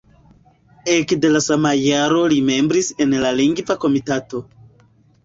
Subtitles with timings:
[0.93, 4.43] Ekde la sama jaro li membris en la Lingva Komitato.